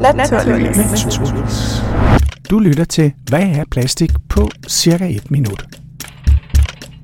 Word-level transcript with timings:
Naturligvis. 0.00 1.04
Naturligvis. 1.04 1.82
Du 2.50 2.58
lytter 2.58 2.84
til 2.84 3.12
Hvad 3.28 3.42
er 3.42 3.64
plastik 3.70 4.10
på 4.28 4.50
cirka 4.68 5.08
et 5.10 5.30
minut. 5.30 5.64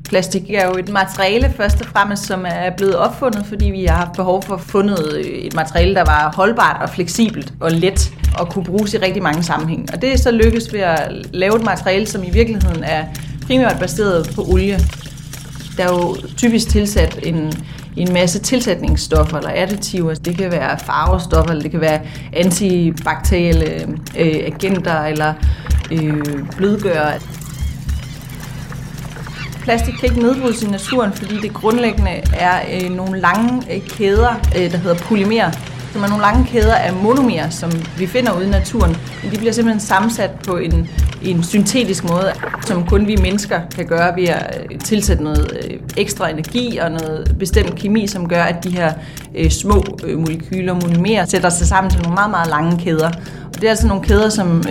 Plastik 0.09 0.51
er 0.51 0.67
jo 0.67 0.73
et 0.79 0.89
materiale 0.89 1.53
først 1.57 1.81
og 1.81 1.87
fremmest, 1.87 2.27
som 2.27 2.45
er 2.49 2.71
blevet 2.77 2.97
opfundet, 2.97 3.47
fordi 3.47 3.71
vi 3.71 3.85
har 3.85 3.97
haft 3.97 4.13
behov 4.13 4.43
for 4.43 4.55
at 4.55 4.61
fundet 4.61 5.23
et 5.47 5.55
materiale, 5.55 5.95
der 5.95 6.05
var 6.05 6.33
holdbart 6.37 6.83
og 6.83 6.91
fleksibelt 6.91 7.53
og 7.61 7.71
let 7.73 8.13
og 8.39 8.49
kunne 8.49 8.65
bruges 8.65 8.95
i 8.95 8.97
rigtig 8.97 9.23
mange 9.23 9.43
sammenhænge. 9.43 9.87
Og 9.93 10.03
det 10.03 10.13
er 10.13 10.19
så 10.19 10.31
lykkes 10.31 10.73
ved 10.73 10.81
at 10.81 11.13
lave 11.33 11.57
et 11.57 11.65
materiale, 11.65 12.07
som 12.07 12.25
i 12.25 12.31
virkeligheden 12.31 12.85
er 12.85 13.05
primært 13.47 13.79
baseret 13.79 14.31
på 14.35 14.45
olie. 14.49 14.79
Der 15.77 15.85
er 15.85 15.93
jo 15.93 16.17
typisk 16.37 16.69
tilsat 16.69 17.19
en, 17.23 17.53
en 17.97 18.13
masse 18.13 18.39
tilsætningsstoffer 18.39 19.37
eller 19.37 19.51
additiver. 19.55 20.15
Det 20.15 20.39
kan 20.39 20.51
være 20.51 20.79
farvestoffer, 20.79 21.51
eller 21.51 21.63
det 21.63 21.71
kan 21.71 21.81
være 21.81 22.01
antibakterielle 22.33 23.83
øh, 24.19 24.41
agenter 24.47 25.03
eller 25.05 25.35
øh, 25.93 26.25
blødgører. 26.57 27.19
Plastik 29.63 29.95
kan 29.95 30.09
ikke 30.09 30.23
nedbrydes 30.23 30.63
i 30.63 30.67
naturen, 30.67 31.13
fordi 31.13 31.41
det 31.41 31.55
grundlæggende 31.55 32.11
er 32.37 32.61
øh, 32.73 32.91
nogle 32.91 33.21
lange 33.21 33.75
øh, 33.75 33.81
kæder, 33.89 34.35
øh, 34.57 34.73
der 34.73 34.77
hedder 34.77 34.97
polymer, 34.97 35.51
som 35.93 36.03
er 36.03 36.09
nogle 36.09 36.23
lange 36.23 36.47
kæder 36.47 36.75
af 36.75 36.93
monomer, 36.93 37.51
som 37.51 37.73
vi 37.99 38.07
finder 38.07 38.37
ude 38.37 38.47
i 38.47 38.51
naturen. 38.51 38.97
Men 39.23 39.33
de 39.33 39.37
bliver 39.37 39.53
simpelthen 39.53 39.81
sammensat 39.81 40.31
på 40.31 40.57
en, 40.57 40.89
en 41.23 41.43
syntetisk 41.43 42.05
måde, 42.05 42.33
som 42.67 42.87
kun 42.87 43.07
vi 43.07 43.17
mennesker 43.23 43.61
kan 43.75 43.87
gøre 43.87 44.17
ved 44.17 44.29
at 44.29 44.67
øh, 44.71 44.79
tilsætte 44.79 45.25
noget 45.25 45.59
øh, 45.65 45.81
ekstra 45.97 46.31
energi 46.31 46.77
og 46.77 46.91
noget 46.91 47.37
bestemt 47.39 47.75
kemi, 47.75 48.07
som 48.07 48.29
gør, 48.29 48.43
at 48.43 48.65
de 48.65 48.71
her 48.71 48.93
øh, 49.35 49.51
små 49.51 49.85
molekyler, 50.17 50.75
monomerer, 50.75 51.25
sætter 51.25 51.49
sig 51.49 51.67
sammen 51.67 51.91
til 51.91 52.03
nogle 52.03 52.15
meget, 52.15 52.31
meget 52.31 52.49
lange 52.49 52.79
kæder. 52.79 53.11
Og 53.47 53.55
det 53.55 53.65
er 53.65 53.71
altså 53.71 53.87
nogle 53.87 54.03
kæder, 54.03 54.29
som 54.29 54.65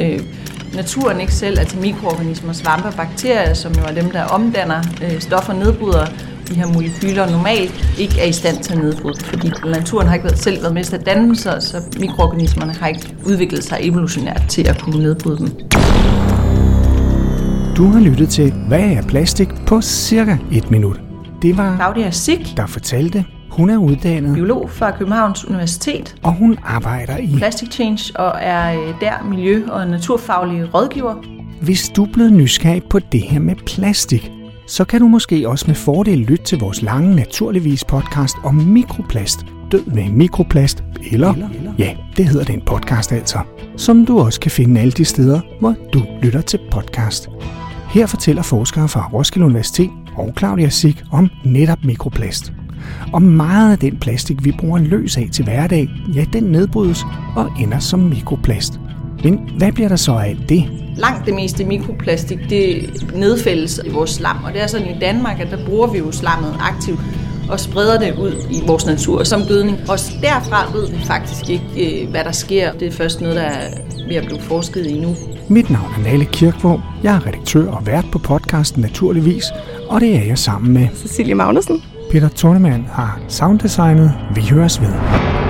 naturen 0.75 1.19
ikke 1.19 1.33
selv, 1.33 1.59
altså 1.59 1.77
mikroorganismer, 1.77 2.53
svampe 2.53 2.87
og 2.87 2.93
bakterier, 2.93 3.53
som 3.53 3.73
jo 3.73 3.83
er 3.83 3.91
dem, 3.91 4.11
der 4.11 4.23
omdanner 4.23 4.81
stoffer, 5.19 5.53
nedbryder 5.53 6.05
de 6.49 6.55
her 6.55 6.67
molekyler 6.73 7.31
normalt 7.31 7.95
ikke 7.97 8.19
er 8.19 8.25
i 8.25 8.31
stand 8.31 8.63
til 8.63 8.73
at 8.73 8.79
nedbryde, 8.79 9.19
fordi 9.23 9.51
naturen 9.65 10.07
har 10.07 10.13
ikke 10.13 10.23
været, 10.23 10.39
selv 10.39 10.61
været 10.61 10.73
med 10.73 10.83
til 10.83 10.95
at 10.95 11.05
danne 11.05 11.35
sig, 11.35 11.63
så 11.63 11.77
mikroorganismerne 11.99 12.73
har 12.73 12.87
ikke 12.87 13.15
udviklet 13.25 13.63
sig 13.63 13.77
evolutionært 13.81 14.41
til 14.49 14.67
at 14.67 14.81
kunne 14.81 14.99
nedbryde 14.99 15.37
dem. 15.37 15.47
Du 17.77 17.87
har 17.87 17.99
lyttet 17.99 18.29
til 18.29 18.53
Hvad 18.67 18.79
er 18.79 19.01
plastik 19.01 19.49
på 19.67 19.81
cirka 19.81 20.37
et 20.51 20.71
minut. 20.71 21.01
Det 21.41 21.57
var 21.57 21.75
Claudia 21.75 22.11
Sik, 22.11 22.57
der 22.57 22.65
fortalte, 22.65 23.25
hun 23.49 23.69
er 23.69 23.77
uddannet, 23.77 24.35
biolog 24.35 24.69
fra 24.69 24.91
Københavns 24.91 25.45
Universitet, 25.45 26.15
og 26.23 26.33
hun 26.33 26.57
arbejder 26.63 27.17
i. 27.17 27.35
Plastic 27.37 27.71
Change 27.71 28.19
og 28.19 28.33
er 28.41 28.81
øh, 28.81 28.93
der 29.01 29.13
miljø- 29.29 29.69
og 29.71 29.87
naturfaglig 29.87 30.73
rådgiver. 30.73 31.15
Hvis 31.61 31.89
du 31.89 32.03
er 32.03 32.09
blevet 32.13 32.33
nysgerrig 32.33 32.83
på 32.83 32.99
det 32.99 33.21
her 33.21 33.39
med 33.39 33.55
plastik, 33.55 34.31
så 34.69 34.85
kan 34.85 35.01
du 35.01 35.07
måske 35.07 35.49
også 35.49 35.65
med 35.67 35.75
fordel 35.75 36.17
lytte 36.17 36.43
til 36.43 36.59
vores 36.59 36.81
lange 36.81 37.15
Naturligvis 37.15 37.83
podcast 37.83 38.35
om 38.43 38.55
mikroplast. 38.55 39.45
Død 39.71 39.85
med 39.85 40.09
mikroplast, 40.09 40.83
eller, 41.11 41.33
ja, 41.79 41.95
det 42.17 42.25
hedder 42.25 42.45
den 42.45 42.61
podcast 42.65 43.11
altså, 43.11 43.39
som 43.77 44.05
du 44.05 44.19
også 44.19 44.39
kan 44.39 44.51
finde 44.51 44.81
alle 44.81 44.91
de 44.91 45.05
steder, 45.05 45.41
hvor 45.59 45.75
du 45.93 46.01
lytter 46.21 46.41
til 46.41 46.59
podcast. 46.71 47.29
Her 47.89 48.05
fortæller 48.05 48.41
forskere 48.41 48.87
fra 48.87 49.09
Roskilde 49.13 49.45
Universitet 49.45 49.89
og 50.17 50.33
Claudia 50.37 50.69
Sik 50.69 51.03
om 51.11 51.29
netop 51.45 51.83
mikroplast. 51.83 52.53
Og 53.13 53.21
meget 53.21 53.71
af 53.71 53.79
den 53.79 53.97
plastik, 53.97 54.45
vi 54.45 54.51
bruger 54.59 54.79
løs 54.79 55.17
af 55.17 55.29
til 55.31 55.43
hverdag, 55.45 55.89
ja, 56.15 56.25
den 56.33 56.43
nedbrydes 56.43 57.05
og 57.35 57.51
ender 57.59 57.79
som 57.79 57.99
mikroplast. 57.99 58.79
Men 59.23 59.39
hvad 59.57 59.71
bliver 59.71 59.89
der 59.89 59.95
så 59.95 60.13
af 60.13 60.29
alt 60.29 60.49
det? 60.49 60.78
Langt 60.99 61.25
det 61.25 61.33
meste 61.33 61.65
mikroplastik, 61.65 62.39
det 62.49 62.89
nedfældes 63.15 63.79
i 63.85 63.89
vores 63.89 64.09
slam, 64.09 64.43
og 64.43 64.53
det 64.53 64.61
er 64.61 64.67
sådan 64.67 64.87
i 64.87 64.99
Danmark, 65.01 65.39
at 65.39 65.47
der 65.51 65.65
bruger 65.65 65.87
vi 65.87 65.97
jo 65.97 66.11
slammet 66.11 66.55
aktivt 66.59 66.99
og 67.49 67.59
spreder 67.59 67.99
det 67.99 68.15
ud 68.17 68.31
i 68.51 68.67
vores 68.67 68.85
natur 68.85 69.23
som 69.23 69.41
gødning. 69.47 69.77
Og 69.89 69.97
derfra 70.21 70.71
ved 70.73 70.89
vi 70.89 71.05
faktisk 71.05 71.49
ikke, 71.49 72.03
øh, 72.03 72.09
hvad 72.09 72.23
der 72.23 72.31
sker. 72.31 72.71
Det 72.71 72.87
er 72.87 72.91
først 72.91 73.21
noget, 73.21 73.35
der 73.35 73.41
er 73.41 73.69
ved 74.07 74.15
at 74.15 74.25
blive 74.25 74.41
forsket 74.41 74.85
i 74.85 74.99
nu. 74.99 75.15
Mit 75.47 75.69
navn 75.69 75.93
er 75.97 76.03
Nalle 76.03 76.25
Kirkvåg. 76.25 76.81
Jeg 77.03 77.15
er 77.15 77.27
redaktør 77.27 77.71
og 77.71 77.87
vært 77.87 78.05
på 78.11 78.19
podcasten 78.19 78.81
Naturligvis, 78.81 79.45
og 79.89 80.01
det 80.01 80.15
er 80.15 80.23
jeg 80.23 80.37
sammen 80.37 80.73
med 80.73 80.87
Cecilie 80.95 81.35
Magnussen. 81.35 81.83
Peter 82.11 82.29
Tornemann 82.29 82.85
har 82.91 83.19
sounddesignet. 83.27 84.13
Vi 84.35 84.41
høres 84.41 84.81
ved. 84.81 85.48